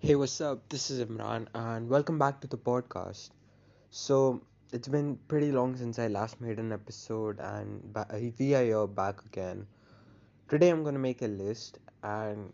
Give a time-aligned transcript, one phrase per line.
[0.00, 0.68] Hey, what's up?
[0.70, 3.30] This is Imran, and welcome back to the podcast.
[3.90, 4.42] So,
[4.72, 8.06] it's been pretty long since I last made an episode, and ba-
[8.38, 9.66] we are back again.
[10.48, 12.52] Today, I'm gonna make a list, and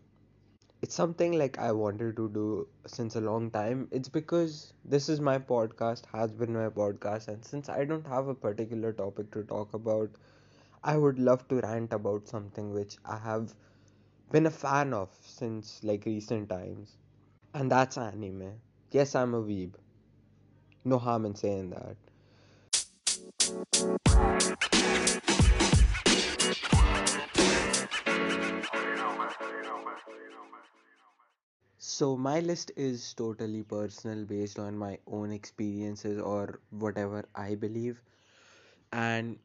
[0.81, 3.87] it's something like I wanted to do since a long time.
[3.91, 8.27] It's because this is my podcast, has been my podcast, and since I don't have
[8.27, 10.11] a particular topic to talk about,
[10.83, 13.55] I would love to rant about something which I have
[14.31, 16.97] been a fan of since like recent times.
[17.55, 18.51] And that's anime.
[18.91, 19.75] Yes, I'm a weeb.
[20.83, 21.95] No harm in saying that.
[31.77, 38.01] So, my list is totally personal based on my own experiences or whatever I believe.
[38.91, 39.39] And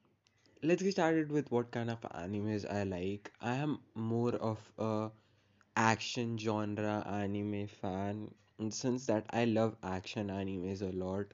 [0.65, 3.31] let's get started with what kind of animes I like.
[3.41, 5.11] I am more of a
[5.81, 8.35] action genre anime fan.
[8.59, 11.27] And since that I love action animes a lot.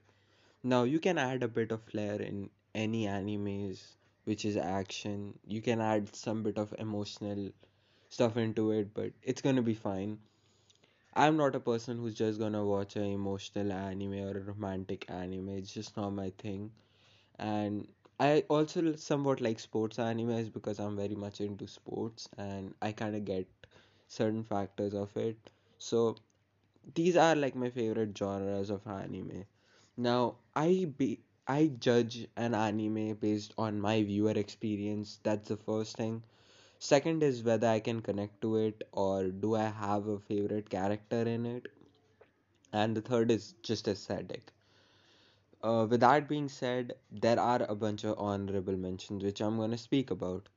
[0.63, 5.39] Now you can add a bit of flair in any animes which is action.
[5.47, 7.51] You can add some bit of emotional
[8.09, 10.19] stuff into it, but it's gonna be fine.
[11.15, 15.49] I'm not a person who's just gonna watch an emotional anime or a romantic anime.
[15.49, 16.71] It's just not my thing.
[17.39, 17.87] And
[18.19, 23.15] I also somewhat like sports animes because I'm very much into sports and I kind
[23.15, 23.47] of get
[24.07, 25.37] certain factors of it.
[25.77, 26.15] So
[26.95, 29.45] these are like my favorite genres of anime.
[29.97, 35.19] Now, I be I judge an anime based on my viewer experience.
[35.23, 36.23] That's the first thing.
[36.79, 41.21] Second is whether I can connect to it or do I have a favorite character
[41.23, 41.67] in it.
[42.71, 44.53] And the third is just aesthetic.
[45.61, 49.69] Uh, with that being said, there are a bunch of honorable mentions which I'm going
[49.69, 50.49] to speak about.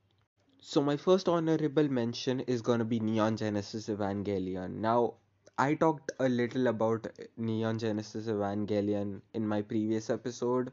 [0.61, 4.75] So my first honorable mention is gonna be Neon Genesis Evangelion.
[4.77, 5.15] Now,
[5.57, 10.71] I talked a little about Neon Genesis Evangelion in my previous episode.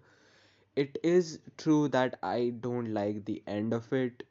[0.76, 4.22] It is true that I don't like the end of it,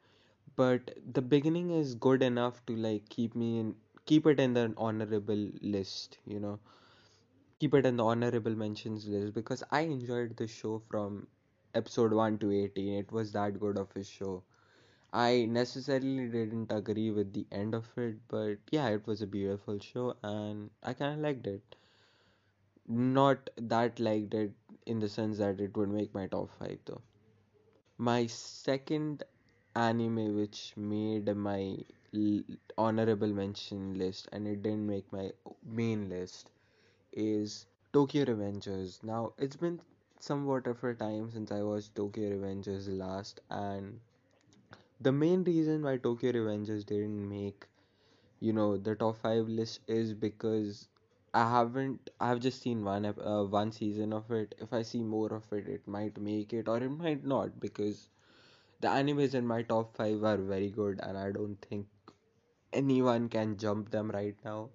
[0.56, 4.74] but the beginning is good enough to like keep me in keep it in the
[4.76, 6.58] honorable list, you know.
[7.60, 11.28] Keep it in the honorable mentions list because I enjoyed the show from
[11.74, 12.94] episode 1 to 18.
[12.94, 14.42] It was that good of a show.
[15.12, 19.78] I necessarily didn't agree with the end of it, but yeah, it was a beautiful
[19.78, 21.76] show and I kind of liked it.
[22.86, 24.52] Not that liked it
[24.86, 27.00] in the sense that it would make my top 5 though.
[27.98, 29.24] My second
[29.76, 31.78] anime which made my
[32.76, 35.32] honorable mention list and it didn't make my
[35.64, 36.50] main list
[37.12, 39.02] is Tokyo Revengers.
[39.02, 39.80] Now, it's been
[40.20, 44.00] somewhat of a time since I watched Tokyo Revengers last and
[45.00, 47.66] the main reason why Tokyo Revengers didn't make
[48.40, 50.88] you know the top five list is because
[51.34, 54.54] I haven't I've just seen one uh, one season of it.
[54.58, 58.08] If I see more of it, it might make it or it might not because
[58.80, 61.86] the animes in my top five are very good and I don't think
[62.72, 64.70] anyone can jump them right now.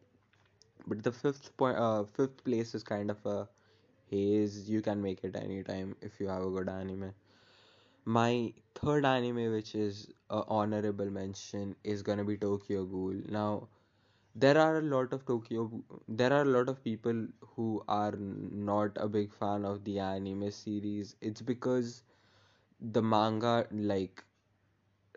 [0.88, 3.50] But the fifth point, uh, fifth place is kind of a
[4.08, 4.70] haze.
[4.70, 7.14] You can make it anytime if you have a good anime.
[8.06, 13.16] My third anime, which is a honorable mention, is gonna be Tokyo Ghoul.
[13.28, 13.68] Now
[14.36, 18.92] there are a lot of Tokyo there are a lot of people who are not
[18.98, 21.16] a big fan of the anime series.
[21.22, 22.04] It's because
[22.82, 24.24] the manga like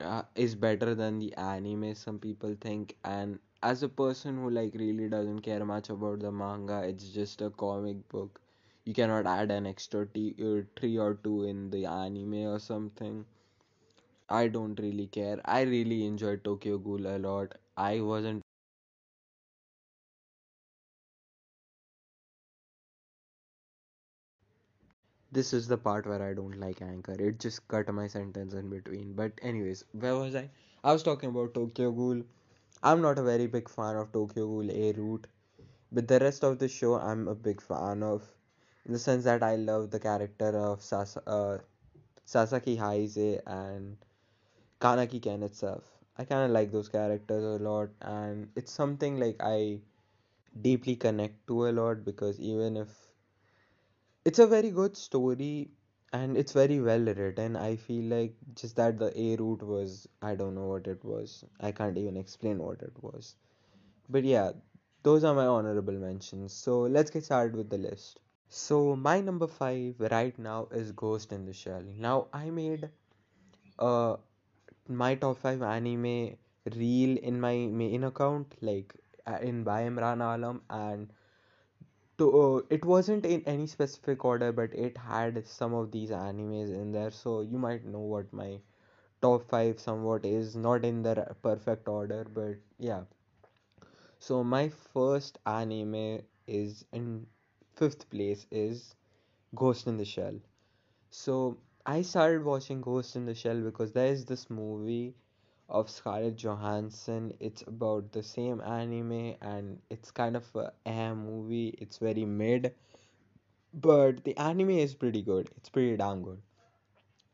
[0.01, 4.75] uh, is better than the anime some people think and as a person who like
[4.75, 8.41] really doesn't care much about the manga it's just a comic book
[8.87, 13.27] you cannot add an extra t- uh, tree or two in the anime or something
[14.35, 18.41] i don't really care i really enjoyed tokyo ghoul a lot i wasn't
[25.31, 27.13] This is the part where I don't like Anchor.
[27.13, 29.13] It just cut my sentence in between.
[29.13, 30.51] But anyways, where was I?
[30.83, 32.25] I was talking about Tokyo Ghoul.
[32.83, 35.29] I'm not a very big fan of Tokyo Ghoul A route,
[35.93, 38.33] but the rest of the show I'm a big fan of,
[38.87, 41.59] in the sense that I love the character of Sasa, uh,
[42.25, 43.99] Sasaki Haise and
[44.81, 45.85] Kaneki Ken itself.
[46.19, 49.81] I kind of like those characters a lot, and it's something like I
[50.63, 52.89] deeply connect to a lot because even if
[54.27, 55.71] It's a very good story
[56.13, 57.57] and it's very well written.
[57.57, 61.45] I feel like just that the A route was, I don't know what it was.
[61.61, 63.37] I can't even explain what it was.
[64.09, 64.53] But yeah,
[65.03, 66.53] those are my honorable mentions.
[66.53, 68.21] So let's get started with the list.
[68.49, 71.83] So my number five right now is Ghost in the Shell.
[71.99, 72.91] Now I made
[73.79, 74.17] uh
[74.89, 76.37] my top five anime
[76.75, 78.55] reel in my main account.
[78.61, 78.95] Like
[79.41, 81.13] in by Imran Alam and
[82.19, 86.73] to, uh, it wasn't in any specific order but it had some of these animes
[86.75, 88.59] in there so you might know what my
[89.21, 93.03] top 5 somewhat is not in the perfect order but yeah
[94.19, 97.27] so my first anime is in
[97.77, 98.95] fifth place is
[99.55, 100.41] Ghost in the Shell
[101.11, 105.15] so I started watching Ghost in the Shell because there is this movie
[105.69, 107.35] of Scarlett Johansson.
[107.41, 111.69] It's about the same anime and it's kind of a eh movie.
[111.79, 112.75] It's very mid,
[113.75, 115.49] but the anime is pretty good.
[115.57, 116.43] It's pretty damn good.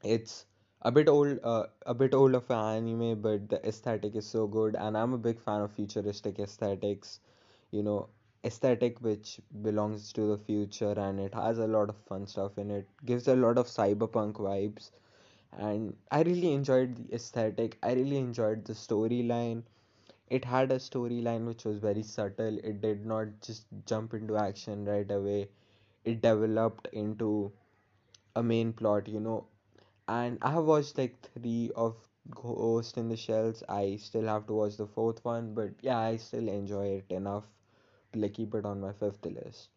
[0.05, 0.47] It's
[0.83, 4.47] a bit old, uh, a bit old of an anime, but the aesthetic is so
[4.47, 7.21] good, and I'm a big fan of futuristic aesthetics.
[7.73, 8.09] You know,
[8.45, 12.71] aesthetic which belongs to the future, and it has a lot of fun stuff in
[12.71, 12.89] it.
[13.05, 14.91] Gives a lot of cyberpunk vibes
[15.53, 17.79] and I really enjoyed the aesthetic.
[17.83, 19.63] I really enjoyed the storyline.
[20.29, 22.59] It had a storyline which was very subtle.
[22.59, 25.49] It did not just jump into action right away.
[26.05, 27.53] It developed into
[28.37, 29.47] a main plot, you know.
[30.09, 31.97] And I have watched like three of
[32.31, 33.63] Ghost in the Shells.
[33.69, 37.45] I still have to watch the fourth one, but yeah, I still enjoy it enough
[38.17, 39.69] like keep it on my fifth list.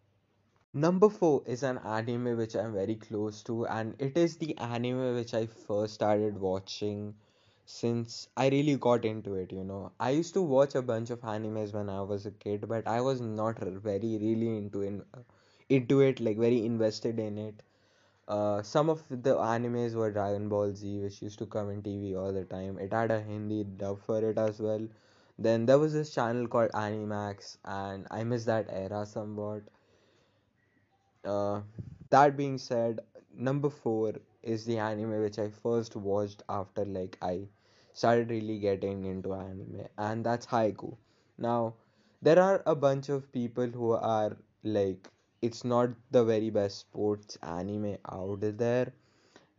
[0.73, 5.15] Number four is an anime which I'm very close to, and it is the anime
[5.15, 7.15] which I first started watching
[7.65, 9.51] since I really got into it.
[9.51, 12.67] You know, I used to watch a bunch of animes when I was a kid,
[12.67, 15.03] but I was not very really into in,
[15.69, 17.63] into it, like very invested in it.
[18.27, 22.15] Uh, some of the animes were Dragon Ball Z, which used to come in TV
[22.15, 22.77] all the time.
[22.79, 24.87] It had a Hindi dub for it as well.
[25.39, 29.63] Then there was this channel called Animax, and I miss that era somewhat.
[31.25, 31.61] Uh,
[32.09, 33.01] that being said,
[33.33, 37.49] number four is the anime which I first watched after like I
[37.93, 40.95] started really getting into anime, and that's Haikyu.
[41.37, 41.75] Now,
[42.21, 45.09] there are a bunch of people who are like,
[45.41, 48.93] it's not the very best sports anime out there,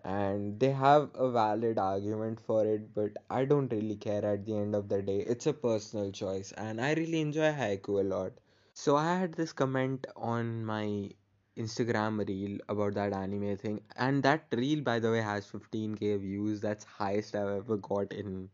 [0.06, 4.56] and they have a valid argument for it, but I don't really care at the
[4.56, 5.19] end of the day.
[5.20, 8.32] It's a personal choice, and I really enjoy Haikyu a lot.
[8.75, 11.11] So I had this comment on my
[11.58, 16.61] Instagram reel about that anime thing, and that reel, by the way, has 15k views.
[16.62, 18.49] That's highest I've ever got in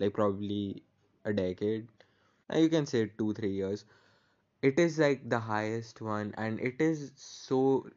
[0.00, 0.82] like probably
[1.24, 1.88] a decade.
[2.54, 3.84] You can say two, three years.
[4.62, 7.88] It is like the highest one, and it is so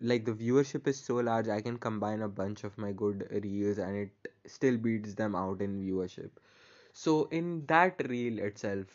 [0.00, 1.48] like the viewership is so large.
[1.48, 5.60] I can combine a bunch of my good reels, and it still beats them out
[5.60, 6.30] in viewership.
[6.92, 8.86] So in that reel itself,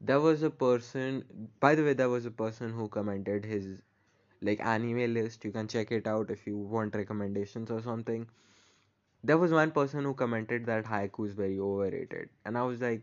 [0.00, 1.24] there was a person.
[1.60, 3.80] By the way, there was a person who commented his
[4.42, 5.44] like anime list.
[5.44, 8.28] You can check it out if you want recommendations or something.
[9.22, 13.02] There was one person who commented that haikyu is very overrated, and I was like,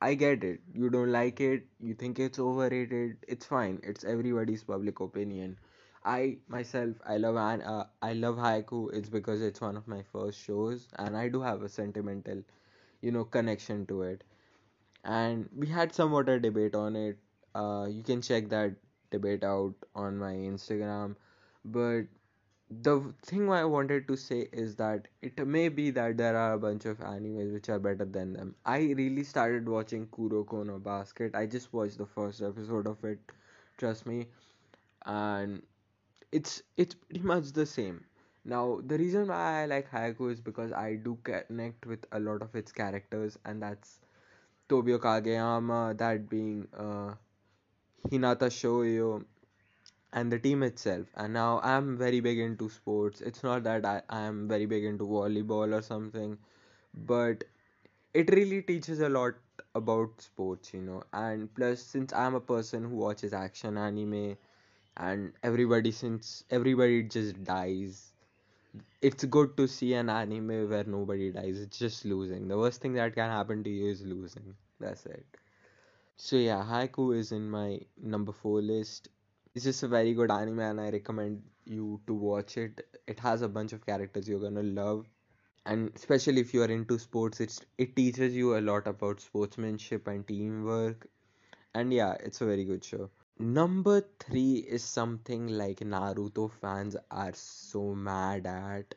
[0.00, 0.60] I get it.
[0.72, 1.66] You don't like it.
[1.80, 3.16] You think it's overrated.
[3.26, 3.80] It's fine.
[3.82, 5.58] It's everybody's public opinion.
[6.04, 8.92] I myself, I love uh, I love haikyu.
[8.94, 12.42] It's because it's one of my first shows, and I do have a sentimental,
[13.02, 14.24] you know, connection to it
[15.04, 17.18] and we had somewhat a debate on it.
[17.54, 18.74] Uh, you can check that
[19.10, 21.16] debate out on my Instagram.
[21.64, 22.04] But
[22.70, 26.58] the thing I wanted to say is that it may be that there are a
[26.58, 28.54] bunch of animes which are better than them.
[28.64, 31.34] I really started watching Kuroko no Basket.
[31.34, 33.18] I just watched the first episode of it,
[33.78, 34.26] trust me,
[35.06, 35.62] and
[36.32, 38.04] it's it's pretty much the same.
[38.44, 42.42] Now, the reason why I like Haikyu is because I do connect with a lot
[42.42, 44.00] of its characters, and that's
[44.68, 47.14] Tobio Kageyama, that being uh,
[48.10, 49.24] Hinata Shoyo,
[50.12, 51.06] and the team itself.
[51.16, 53.20] And now I'm very big into sports.
[53.20, 56.38] It's not that I, I am very big into volleyball or something,
[56.94, 57.44] but
[58.14, 59.34] it really teaches a lot
[59.74, 61.02] about sports, you know.
[61.12, 64.36] And plus, since I'm a person who watches action anime,
[64.96, 68.12] and everybody, since everybody just dies,
[69.02, 71.60] it's good to see an anime where nobody dies.
[71.60, 72.48] It's just losing.
[72.48, 74.54] The worst thing that can happen to you is losing.
[74.80, 75.26] That's it.
[76.16, 79.08] So yeah, Haikyu is in my number four list.
[79.54, 82.86] It's just a very good anime and I recommend you to watch it.
[83.06, 85.06] It has a bunch of characters you're gonna love.
[85.66, 90.08] And especially if you are into sports, it's it teaches you a lot about sportsmanship
[90.08, 91.08] and teamwork.
[91.74, 93.10] And yeah, it's a very good show.
[93.38, 98.94] Number three is something like Naruto fans are so mad at.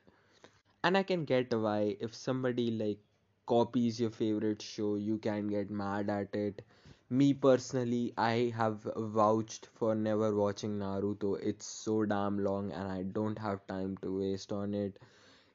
[0.84, 3.00] And I can get why if somebody like
[3.46, 6.62] copies your favorite show, you can get mad at it.
[7.10, 11.36] Me personally, I have vouched for never watching Naruto.
[11.42, 14.98] It's so damn long and I don't have time to waste on it.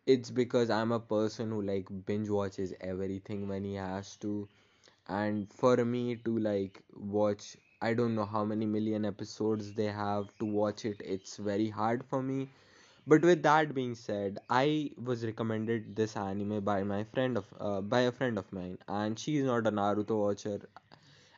[0.07, 4.49] It's because I'm a person who like binge watches everything when he has to
[5.09, 10.37] and for me to like watch I don't know how many million episodes they have
[10.39, 11.01] to watch it.
[11.05, 12.49] It's very hard for me.
[13.07, 17.81] But with that being said I was recommended this anime by my friend of uh,
[17.81, 18.79] by a friend of mine.
[18.89, 20.61] And she's not a Naruto watcher.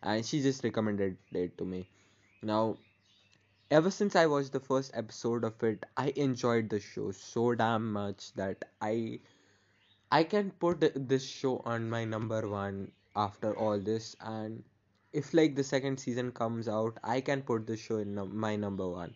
[0.03, 1.89] And she just recommended it to me.
[2.43, 2.77] Now
[3.71, 7.93] ever since I watched the first episode of it I enjoyed the show so damn
[7.93, 9.21] much that I
[10.13, 14.63] I can put this show on my number one after all this, and
[15.13, 18.57] if like the second season comes out, I can put this show in num- my
[18.57, 19.15] number one,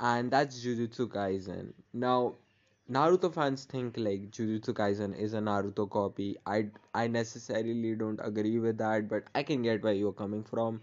[0.00, 1.72] and that's Jujutsu Kaisen.
[1.92, 2.34] Now,
[2.90, 6.36] Naruto fans think like Jujutsu Kaisen is a Naruto copy.
[6.46, 10.80] I I necessarily don't agree with that, but I can get where you're coming from.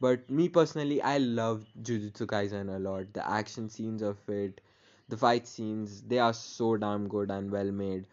[0.00, 3.12] But me personally, I love Jujutsu Kaisen a lot.
[3.12, 4.60] The action scenes of it,
[5.08, 8.06] the fight scenes, they are so damn good and well made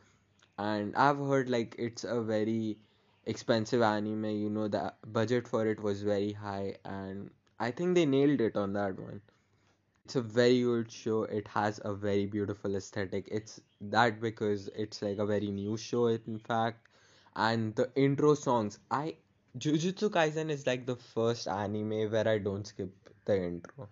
[0.58, 2.78] and I've heard like it's a very
[3.26, 8.06] expensive anime, you know, the budget for it was very high, and I think they
[8.06, 9.22] nailed it on that one.
[10.06, 11.24] It's a very good show.
[11.24, 13.28] It has a very beautiful aesthetic.
[13.32, 16.88] It's that because it's like a very new show, in fact,
[17.36, 18.80] and the intro songs.
[18.92, 19.16] I
[19.58, 22.94] Jujutsu Kaisen is like the first anime where I don't skip
[23.26, 23.90] the intro.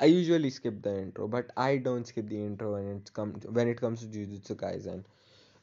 [0.00, 3.68] I usually skip the intro, but I don't skip the intro when it comes when
[3.68, 5.04] it comes to Jujutsu Kaisen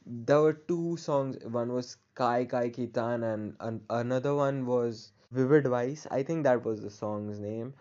[0.06, 1.36] there were two songs.
[1.44, 6.06] One was Kai Kai Kitan and an- another one was Vivid Vice.
[6.10, 7.74] I think that was the song's name.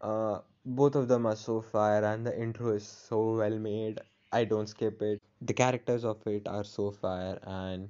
[0.00, 4.00] Uh, both of them are so fire and the intro is so well made.
[4.32, 5.22] I don't skip it.
[5.42, 7.88] The characters of it are so fire and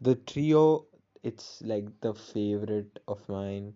[0.00, 0.86] the trio,
[1.22, 3.74] it's like the favorite of mine.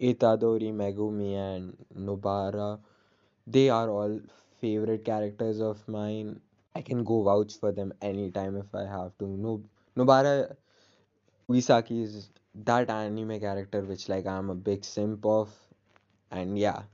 [0.00, 2.80] Itadori, Megumi and Nobara.
[3.46, 4.20] They are all
[4.60, 6.40] favorite characters of mine.
[6.74, 9.26] I can go vouch for them anytime if I have to.
[9.28, 9.62] No,
[9.96, 10.56] Nobara
[11.50, 15.52] Uesaki is that anime character which like I'm a big simp of,
[16.30, 16.84] and yeah,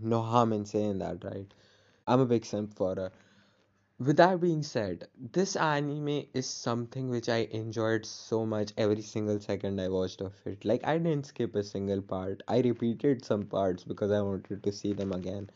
[0.00, 1.46] no harm in saying that, right?
[2.06, 3.12] I'm a big simp for her.
[3.98, 9.38] With that being said, this anime is something which I enjoyed so much every single
[9.40, 10.64] second I watched of it.
[10.64, 12.42] Like I didn't skip a single part.
[12.48, 15.50] I repeated some parts because I wanted to see them again.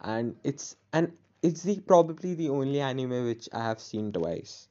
[0.00, 1.12] And it's and
[1.42, 4.68] it's the probably the only anime which I have seen twice.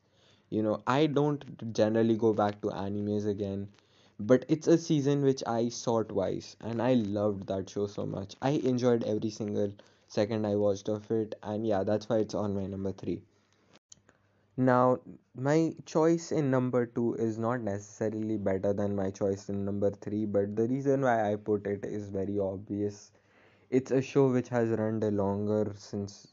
[0.49, 3.69] You know, I don't generally go back to animes again,
[4.19, 8.35] but it's a season which I saw twice and I loved that show so much.
[8.41, 9.71] I enjoyed every single
[10.07, 13.21] second I watched of it, and yeah, that's why it's on my number three.
[14.57, 14.99] Now,
[15.35, 20.25] my choice in number two is not necessarily better than my choice in number three,
[20.25, 23.11] but the reason why I put it is very obvious.
[23.69, 26.27] It's a show which has run the longer since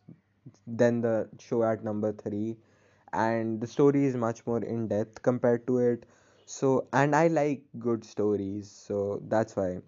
[0.66, 2.56] than the show at number three,
[3.14, 6.06] and the story is much more in depth compared to it.
[6.46, 9.78] So, and I like good stories, so that's why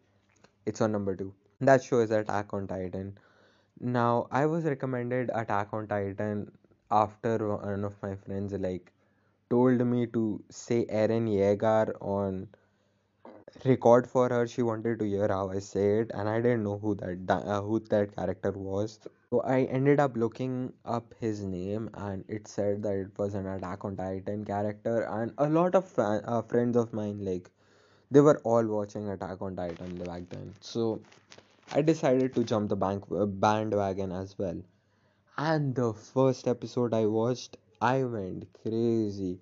[0.66, 1.34] it's on number two.
[1.60, 3.18] That show is Attack on Titan.
[3.80, 6.50] Now, I was recommended Attack on Titan
[6.90, 8.92] after one of my friends like
[9.50, 12.48] told me to say Eren Yeager on
[13.64, 14.46] record for her.
[14.46, 17.60] She wanted to hear how I say it, and I didn't know who that uh,
[17.62, 18.98] who that character was.
[19.30, 23.46] So I ended up looking up his name, and it said that it was an
[23.46, 25.02] Attack on Titan character.
[25.02, 27.48] And a lot of fan, uh, friends of mine, like
[28.10, 30.54] they were all watching Attack on Titan back then.
[30.60, 31.00] So
[31.72, 34.60] I decided to jump the bank uh, bandwagon as well.
[35.38, 39.40] And the first episode I watched, I went crazy.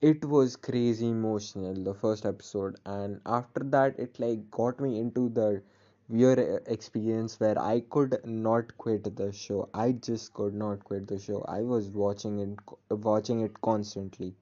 [0.00, 5.28] It was crazy emotional, the first episode, and after that, it like got me into
[5.30, 5.62] the
[6.10, 9.70] weird uh, experience where I could not quit the show.
[9.72, 11.42] I just could not quit the show.
[11.48, 12.58] I was watching it,
[12.90, 14.34] watching it constantly.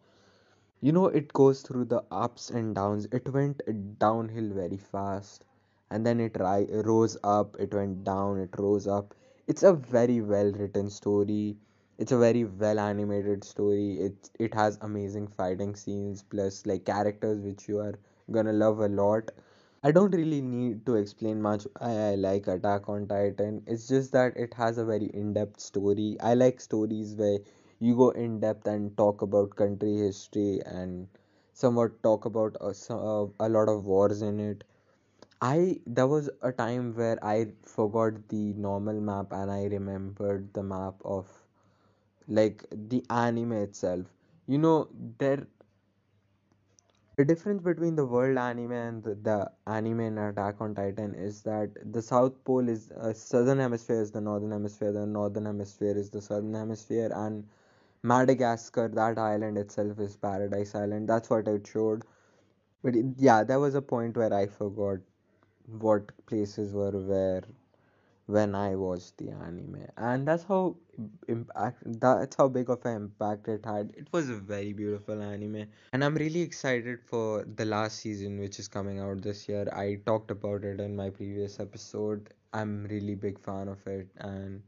[0.80, 3.06] You know, it goes through the ups and downs.
[3.12, 3.62] It went
[4.00, 5.44] downhill very fast,
[5.90, 9.14] and then it ri- rose up, it went down, it rose up.
[9.46, 11.56] It's a very well written story.
[11.98, 14.00] It's a very well animated story.
[14.00, 17.94] It it has amazing fighting scenes plus like characters which you are
[18.30, 19.30] gonna love a lot.
[19.82, 23.64] I don't really need to explain much why I like Attack on Titan.
[23.66, 26.16] It's just that it has a very in-depth story.
[26.20, 27.40] I like stories where
[27.80, 31.08] you go in depth and talk about country history and
[31.54, 32.72] somewhat talk about a,
[33.40, 34.62] a lot of wars in it.
[35.42, 40.62] I there was a time where I forgot the normal map and I remembered the
[40.62, 41.26] map of
[42.28, 44.06] like the anime itself.
[44.46, 45.46] You know, there
[47.18, 51.92] The difference between the world anime and the, anime in Attack on Titan is that
[51.92, 56.08] the South Pole is uh, southern hemisphere is the northern hemisphere, the northern hemisphere is
[56.10, 57.46] the southern hemisphere, and
[58.02, 61.08] Madagascar, that island itself is Paradise Island.
[61.08, 62.04] That's what it showed.
[62.82, 64.98] But it, yeah, there was a point where I forgot
[65.78, 67.42] what places were where
[68.28, 70.76] when I watched the anime, and that's how
[71.28, 73.92] impact that's how big of an impact it had.
[73.96, 78.60] It was a very beautiful anime, and I'm really excited for the last season, which
[78.60, 79.68] is coming out this year.
[79.72, 82.32] I talked about it in my previous episode.
[82.52, 84.62] I'm really big fan of it, and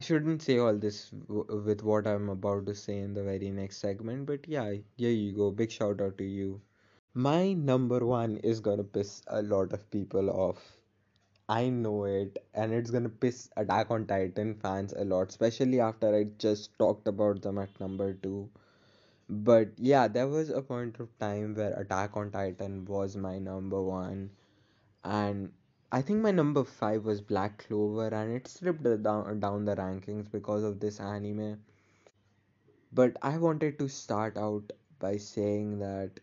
[0.00, 3.50] I shouldn't say all this w- with what I'm about to say in the very
[3.50, 5.50] next segment, but yeah, here you go.
[5.50, 6.60] Big shout out to you.
[7.14, 10.79] My number one is gonna piss a lot of people off.
[11.50, 16.14] I know it, and it's gonna piss Attack on Titan fans a lot, especially after
[16.14, 18.48] I just talked about them at number two.
[19.28, 23.82] But yeah, there was a point of time where Attack on Titan was my number
[23.82, 24.30] one,
[25.04, 25.52] and
[25.92, 30.30] I think my number five was Black Clover, and it slipped down down the rankings
[30.30, 31.60] because of this anime.
[32.92, 36.20] But I wanted to start out by saying that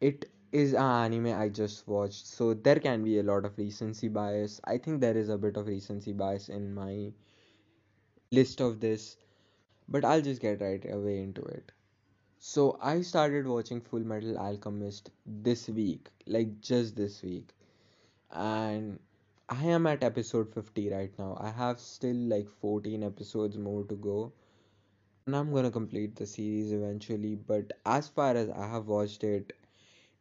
[0.00, 0.80] it is an
[1.12, 4.60] anime I just watched, so there can be a lot of recency bias.
[4.64, 7.12] I think there is a bit of recency bias in my
[8.30, 9.16] list of this,
[9.88, 11.72] but I'll just get right away into it.
[12.38, 17.54] So I started watching Full Metal Alchemist this week, like just this week,
[18.30, 18.98] and
[19.48, 21.36] I am at episode 50 right now.
[21.40, 24.32] I have still like 14 episodes more to go,
[25.26, 27.36] and I'm gonna complete the series eventually.
[27.36, 29.52] But as far as I have watched it,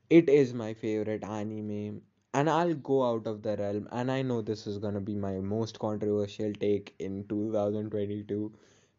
[0.09, 2.01] It is my favorite anime,
[2.33, 3.87] and I'll go out of the realm.
[3.91, 8.51] And I know this is gonna be my most controversial take in 2022.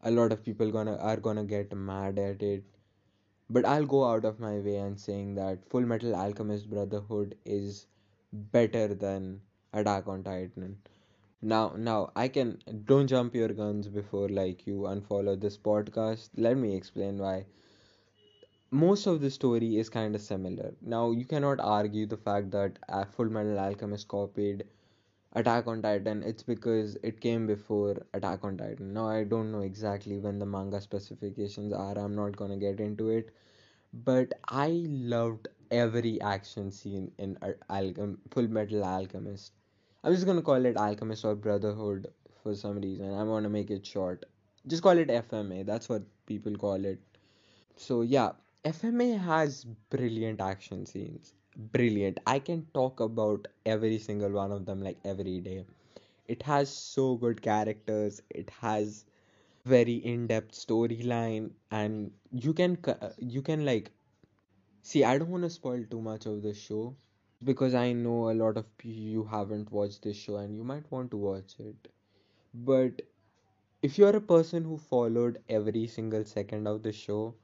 [0.02, 2.62] A lot of people gonna are gonna get mad at it,
[3.50, 7.86] but I'll go out of my way and saying that Full Metal Alchemist Brotherhood is
[8.32, 9.40] better than
[9.72, 10.78] Attack on Titan.
[11.42, 16.30] Now, now I can don't jump your guns before like you unfollow this podcast.
[16.36, 17.46] Let me explain why
[18.76, 20.75] most of the story is kind of similar.
[20.83, 22.78] Now, you cannot argue the fact that
[23.12, 24.64] Full Metal Alchemist copied
[25.35, 26.23] Attack on Titan.
[26.23, 28.92] It's because it came before Attack on Titan.
[28.95, 31.98] Now, I don't know exactly when the manga specifications are.
[31.98, 33.31] I'm not gonna get into it,
[34.05, 39.53] but I loved every action scene in Al- Alchem- Full Metal Alchemist.
[40.05, 42.09] I'm just gonna call it Alchemist or Brotherhood
[42.42, 43.12] for some reason.
[43.14, 44.27] I want to make it short.
[44.66, 45.62] Just call it FMA.
[45.62, 47.00] That's what people call it
[47.77, 48.33] so yeah,
[48.66, 51.35] FMA has brilliant action scenes.
[51.72, 52.20] Brilliant.
[52.26, 55.64] I can talk about every single one of them like every day.
[56.26, 58.22] It has so good characters.
[58.31, 59.05] It has
[59.64, 62.79] very in-depth storyline and you can
[63.18, 63.90] you can like
[64.83, 66.96] see I don't want to spoil too much of the show
[67.44, 71.11] because I know a lot of you haven't watched this show and you might want
[71.12, 71.88] to watch it.
[72.55, 73.02] But
[73.83, 77.35] if you're a person who followed every single second of the show,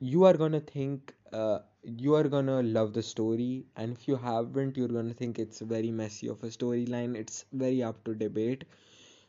[0.00, 4.76] you are gonna think uh, you are gonna love the story and if you haven't
[4.76, 7.14] you're gonna think it's very messy of a storyline.
[7.16, 8.64] It's very up to debate.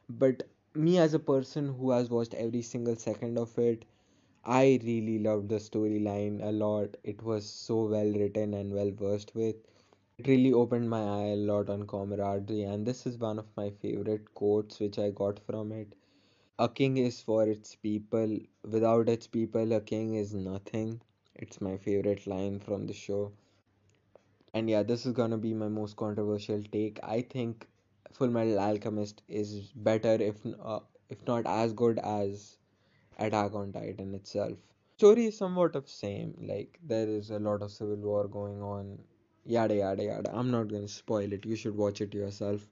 [0.09, 0.43] But
[0.75, 3.85] me as a person who has watched every single second of it
[4.45, 6.97] i really loved the storyline a lot.
[7.03, 9.55] It was so well written and well versed with.
[10.17, 13.69] It really opened my eye a lot on camaraderie and this is one of my
[13.71, 15.95] favorite quotes which i got from it
[16.59, 18.37] a king is for its people.
[18.63, 21.01] Without its people, a king is nothing.
[21.35, 23.31] It's my favorite line from the show.
[24.53, 26.99] And yeah, this is gonna be my most controversial take.
[27.01, 27.65] I think
[28.11, 32.57] Full Metal Alchemist is better, if uh, if not as good as
[33.17, 34.57] Attack on Titan itself.
[34.97, 36.35] Story is somewhat of same.
[36.41, 38.99] Like there is a lot of civil war going on.
[39.45, 40.31] Yada yada yada.
[40.33, 41.45] I'm not gonna spoil it.
[41.45, 42.67] You should watch it yourself.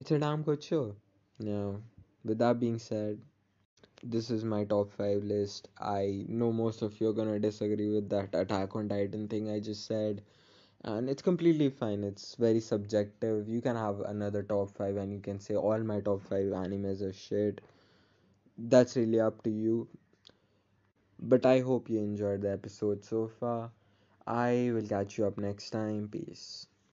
[0.00, 0.96] It's a damn good show.
[1.38, 1.80] Now,
[2.24, 3.20] with that being said,
[4.02, 5.68] this is my top 5 list.
[5.80, 9.60] I know most of you are gonna disagree with that Attack on Titan thing I
[9.60, 10.22] just said,
[10.84, 12.02] and it's completely fine.
[12.02, 13.48] It's very subjective.
[13.48, 17.02] You can have another top 5 and you can say all my top 5 animes
[17.02, 17.60] are shit.
[18.58, 19.88] That's really up to you.
[21.20, 23.70] But I hope you enjoyed the episode so far.
[24.26, 26.08] I will catch you up next time.
[26.08, 26.66] Peace.